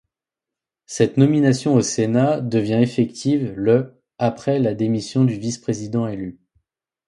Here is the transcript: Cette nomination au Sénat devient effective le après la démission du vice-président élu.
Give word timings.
Cette 0.87 1.17
nomination 1.17 1.75
au 1.75 1.83
Sénat 1.83 2.39
devient 2.41 2.79
effective 2.81 3.53
le 3.55 4.01
après 4.17 4.57
la 4.57 4.73
démission 4.73 5.25
du 5.25 5.37
vice-président 5.37 6.07
élu. 6.07 6.39